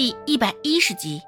[0.00, 1.22] 第一百一十集。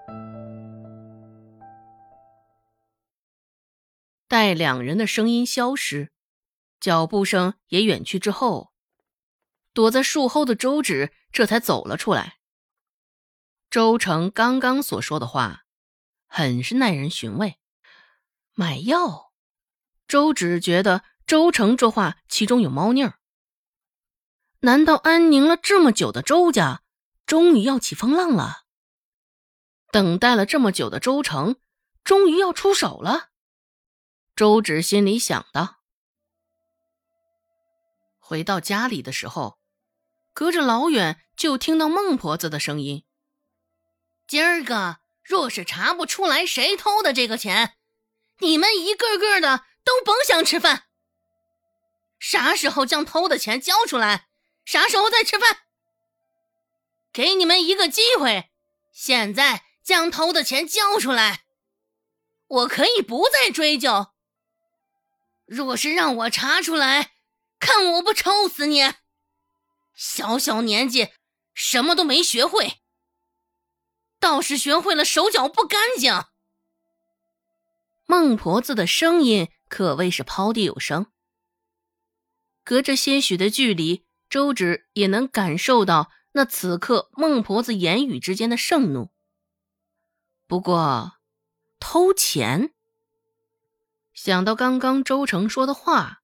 [4.28, 6.12] 待两人的声音消失，
[6.78, 8.70] 脚步声也远去之后，
[9.72, 12.36] 躲在树后的周芷这才走了出来。
[13.68, 15.64] 周成刚刚所说的话，
[16.28, 17.58] 很是耐人寻味。
[18.54, 19.32] 买药，
[20.06, 23.18] 周芷觉得周成这话其中有猫腻儿。
[24.60, 26.84] 难道安宁了这么久的周家，
[27.30, 28.64] 终于要起风浪了？
[29.92, 31.60] 等待了这么久的周成，
[32.02, 33.28] 终于要出手了？
[34.34, 35.76] 周芷心里想的。
[38.18, 39.60] 回到家里的时候，
[40.32, 43.04] 隔着老远就听到孟婆子的声音
[44.26, 47.76] ：“今儿个若是查不出来谁偷的这个钱，
[48.38, 50.88] 你们一个个的都甭想吃饭。
[52.18, 54.26] 啥时候将偷的钱交出来，
[54.64, 55.58] 啥时候再吃饭。
[57.12, 58.50] 给你们一个机会，
[58.92, 61.44] 现在将偷的钱交出来，
[62.46, 64.08] 我可以不再追究。”
[65.46, 67.14] 若是让我查出来，
[67.58, 68.94] 看我不抽死你！
[69.96, 71.08] 小小年纪，
[71.52, 72.80] 什么都没学会，
[74.20, 76.24] 倒是学会了手脚不干净。
[78.06, 81.10] 孟婆子的声音可谓是抛地有声，
[82.62, 89.10] 隔着些许的距离，周芷也能感受到那此刻孟婆子言语之间的盛怒。
[90.46, 91.18] 不过，
[91.78, 92.74] 偷钱。
[94.12, 96.22] 想到刚刚周成说的话，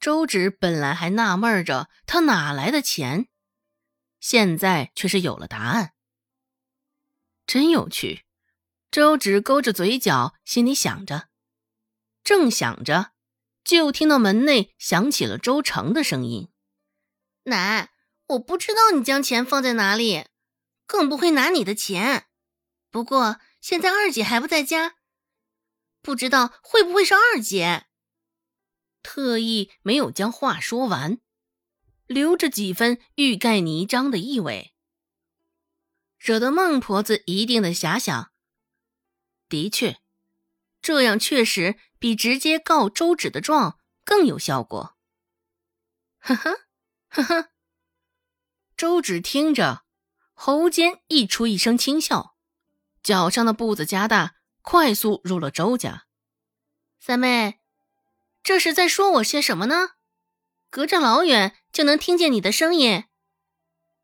[0.00, 3.28] 周芷本来还纳闷着他哪来的钱，
[4.18, 5.94] 现在却是有了答案。
[7.46, 8.24] 真有趣，
[8.90, 11.28] 周芷勾着嘴角，心里想着。
[12.24, 13.12] 正想着，
[13.64, 16.50] 就听到门内响起了周成的声音
[17.44, 17.91] ：“奶，
[18.32, 20.26] 我不知道你将钱放在哪里，
[20.86, 22.28] 更不会拿你的钱。
[22.90, 24.96] 不过现在二姐还不在家。”
[26.02, 27.86] 不知道会不会是二姐？
[29.02, 31.20] 特意没有将话说完，
[32.06, 34.74] 留着几分欲盖弥彰的意味，
[36.18, 38.32] 惹得孟婆子一定的遐想。
[39.48, 40.00] 的确，
[40.80, 44.96] 这样确实比直接告周芷的状更有效果。
[46.18, 46.66] 呵呵
[47.08, 47.51] 呵呵，
[48.82, 49.84] 周芷听着，
[50.32, 52.34] 喉间溢出一声轻笑，
[53.00, 54.34] 脚上的步子加大。
[54.60, 56.06] 快速入了周家，
[56.98, 57.60] 三妹，
[58.42, 59.90] 这是在说我些什么呢？
[60.68, 63.04] 隔着老远就能听见你的声音。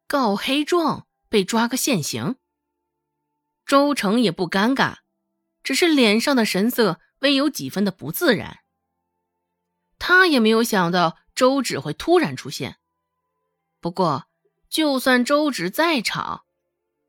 [0.06, 2.36] 告黑状被抓个现行，
[3.66, 4.98] 周成也不尴尬，
[5.64, 8.60] 只是脸上的神色微有几分的不自然。
[9.98, 12.78] 他也没有想到周芷会突然出现。
[13.80, 14.26] 不过，
[14.68, 16.44] 就算周芷在场，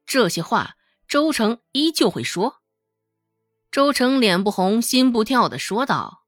[0.06, 0.76] 这些话
[1.08, 2.62] 周成依旧会说。
[3.72, 6.26] 周成脸不红心不跳的说道：“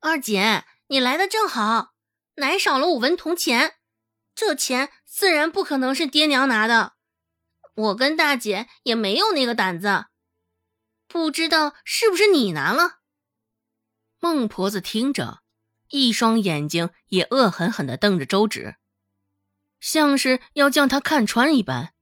[0.00, 1.94] 二姐，你来的正好，
[2.34, 3.76] 奶少了五文铜钱，
[4.34, 6.94] 这钱自然不可能是爹娘拿的，
[7.74, 10.06] 我跟大姐也没有那个胆子，
[11.06, 12.98] 不知道是不是你拿了。”
[14.20, 15.40] 孟婆子听着，
[15.88, 18.76] 一双眼睛也恶狠狠的瞪着周芷，
[19.84, 21.92] 像是要将他看穿一般。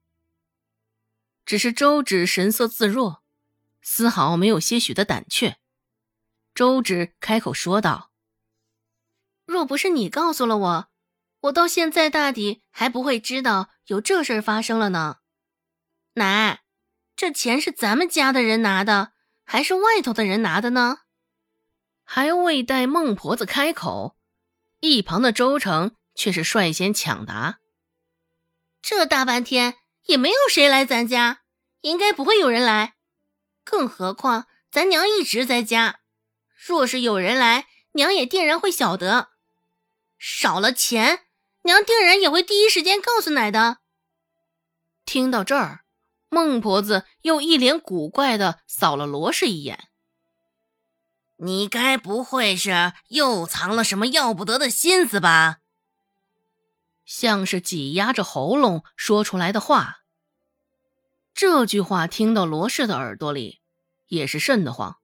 [1.44, 3.24] 只是周芷神色自若。
[3.82, 5.56] 丝毫没有些许的胆怯，
[6.54, 8.12] 周芷开口说道
[9.44, 10.88] ：“若不是你告诉了我，
[11.40, 15.16] 我到现在大抵还不会知道有这事儿发生了呢。
[16.14, 16.62] 奶，
[17.16, 20.98] 这钱是咱们家的人拿的，还是外头的人拿的呢？”
[22.06, 24.16] 还未待孟婆子开口，
[24.78, 27.58] 一旁的周成却是率先抢答
[28.82, 29.76] ：“这大半天
[30.06, 31.42] 也没有谁来咱家，
[31.80, 32.94] 应该不会有人来。”
[33.64, 36.00] 更何况，咱娘一直在家，
[36.66, 39.28] 若是有人来，娘也定然会晓得。
[40.18, 41.20] 少了钱，
[41.62, 43.78] 娘定然也会第一时间告诉奶的。
[45.04, 45.84] 听到这儿，
[46.28, 49.88] 孟婆子又一脸古怪的扫了罗氏一眼
[51.38, 55.58] ：“你该不会是又藏了什么要不得的心思吧？”
[57.14, 59.98] 像是挤压着喉咙说出来的话。
[61.34, 63.60] 这句话听到罗氏的耳朵里，
[64.06, 64.96] 也是瘆得慌，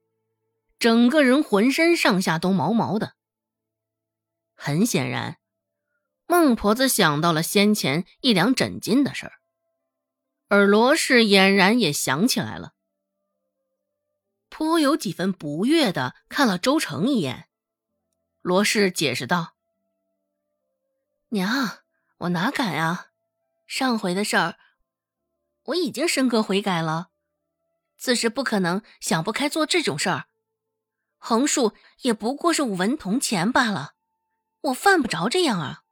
[0.79, 3.15] 整个人浑身上下都毛毛的。
[4.55, 5.37] 很显然，
[6.27, 9.33] 孟婆子想到了先前一两枕巾的事儿，
[10.49, 12.73] 而罗氏俨然也想起来了，
[14.49, 17.51] 颇有几分不悦的看了周成一眼。
[18.41, 19.57] 罗氏解释道
[21.29, 21.81] ：“娘，
[22.19, 23.09] 我哪敢啊！
[23.67, 24.57] 上回的事儿。”
[25.69, 27.11] 我已经深刻悔改了，
[27.99, 30.25] 自是不可能想不开做这种事儿。
[31.19, 33.95] 横竖也不过是五文铜钱罢了，
[34.63, 35.83] 我犯不着这样啊。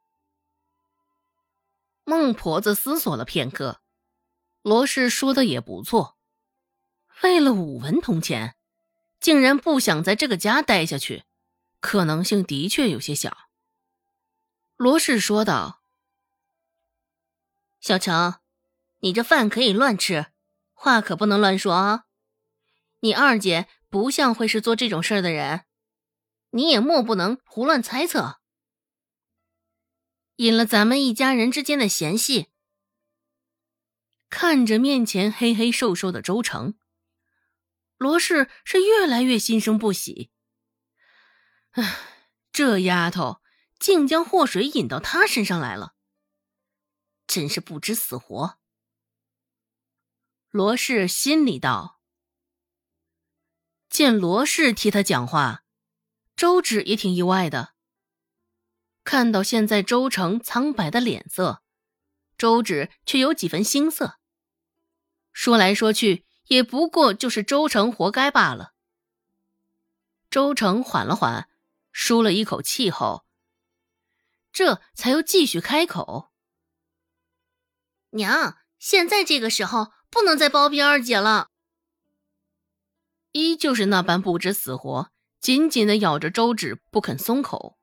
[2.05, 3.81] 孟婆子思索了片刻，
[4.63, 6.17] 罗氏说的也不错。
[7.21, 8.55] 为了五文铜钱，
[9.19, 11.25] 竟然不想在这个家待下去，
[11.79, 13.37] 可能性的确有些小。
[14.75, 15.81] 罗氏说道
[17.79, 18.39] ：“小程，
[18.99, 20.27] 你这饭可以乱吃，
[20.73, 22.05] 话可不能乱说啊。
[22.99, 25.65] 你二姐不像会是做这种事儿的人，
[26.49, 28.39] 你也莫不能胡乱猜测，
[30.37, 32.47] 引了咱们一家人之间的嫌隙。”
[34.29, 36.77] 看着面前黑黑瘦瘦的周成，
[37.97, 40.31] 罗氏是越来越心生不喜。
[41.71, 41.97] 唉，
[42.51, 43.41] 这丫头。
[43.79, 45.93] 竟将祸水引到他身上来了，
[47.37, 48.57] 真是不知死活。
[50.49, 51.99] 罗氏心里道
[53.91, 55.63] ：“见罗氏替他讲话，
[56.35, 57.75] 周芷也挺意外的。
[59.03, 61.61] 看到现在周成苍白的脸色，
[62.39, 64.17] 周芷却有几分心色。
[65.31, 68.73] 说来说去，也不过就是周成活该罢了。”
[70.31, 71.47] 周成缓了缓，
[71.91, 73.27] 舒了一口气后。
[74.51, 76.26] 这才又继续开口
[78.11, 81.49] ：“娘，现在这个时候不能再包庇二姐了。”
[83.33, 87.77] 依旧是那般不知死活，紧紧的咬着周芷不肯松口。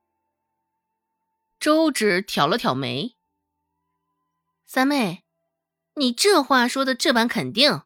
[1.60, 3.14] 周芷挑了挑眉
[4.66, 5.24] ：“三妹，
[5.94, 7.82] 你这话说的这般肯定，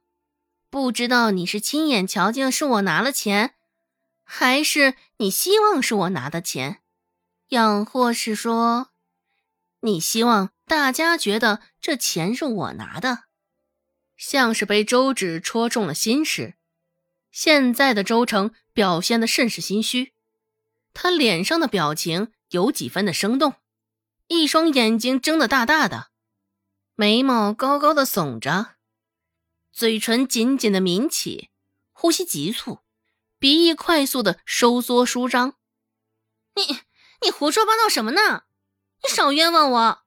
[0.70, 3.54] 不知道你是亲眼瞧见是我拿了钱，
[4.24, 6.80] 还是你希望是我拿的钱？”
[7.48, 8.90] 抑或是说，
[9.80, 13.24] 你希望大家觉得这钱是我拿的，
[14.16, 16.54] 像是被周芷戳中了心事。
[17.30, 20.12] 现在的周成表现的甚是心虚，
[20.92, 23.54] 他脸上的表情有几分的生动，
[24.26, 26.10] 一双眼睛睁得大大的，
[26.94, 28.76] 眉毛高高的耸着，
[29.72, 31.50] 嘴唇紧紧的抿起，
[31.92, 32.80] 呼吸急促，
[33.38, 35.54] 鼻翼快速的收缩舒张。
[36.54, 36.80] 你。
[37.20, 38.44] 你胡说八道什么呢？
[39.02, 40.02] 你少冤枉我！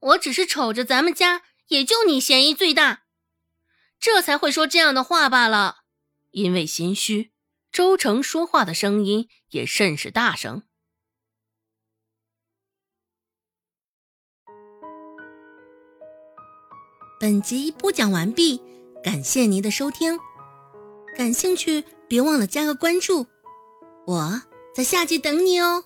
[0.00, 3.04] 我只是瞅着咱们家也就你嫌疑最大，
[3.98, 5.84] 这才会说这样的话罢了。
[6.30, 7.32] 因为心虚，
[7.70, 10.62] 周成说话的声音也甚是大声。
[17.18, 18.62] 本集播讲完毕，
[19.04, 20.18] 感谢您的收听。
[21.18, 23.26] 感兴趣，别忘了加个关注，
[24.06, 24.42] 我
[24.74, 25.84] 在下集等你哦。